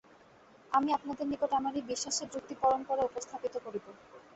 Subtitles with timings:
[0.71, 3.85] আমি আপনাদের নিকট আমার এই বিশ্বাসের যুক্তিপরম্পরা উপস্থাপিত করিব।